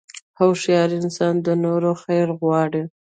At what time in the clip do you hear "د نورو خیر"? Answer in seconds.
1.45-2.27